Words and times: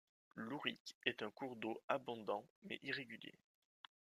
L'Ourik 0.33 0.95
est 1.05 1.21
un 1.21 1.29
cours 1.29 1.55
d'eau 1.57 1.79
abondant, 1.87 2.43
mais 2.63 2.79
irrégulier. 2.81 3.37